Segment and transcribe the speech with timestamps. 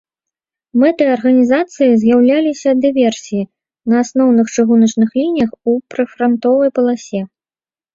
[0.83, 3.43] Мэтай арганізацыі з'яўляліся дыверсіі
[3.89, 7.21] на асноўных чыгуначных лініях ў прыфрантавой паласе.